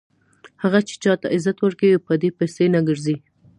هغه 0.63 0.79
چې 0.87 0.95
چاته 1.03 1.27
عزت 1.35 1.57
ورکوي 1.61 1.97
په 2.07 2.13
دې 2.21 2.29
پسې 2.37 2.65
نه 2.75 2.79
ګرځي. 2.87 3.15